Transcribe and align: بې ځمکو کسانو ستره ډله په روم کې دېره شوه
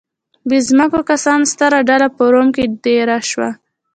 بې 0.47 0.57
ځمکو 0.69 0.99
کسانو 1.09 1.45
ستره 1.53 1.79
ډله 1.89 2.07
په 2.15 2.23
روم 2.33 2.47
کې 2.55 2.63
دېره 2.83 3.17
شوه 3.29 3.49